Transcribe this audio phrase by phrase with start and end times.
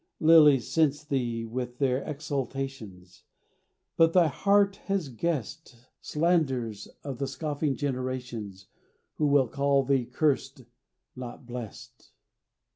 [0.19, 3.21] Lilies cense thee with their exhalations,
[3.97, 8.65] But thy heart has guessed Slanders of the scoffing generations
[9.17, 10.65] Who will call thee cursed,
[11.15, 12.13] not blessed.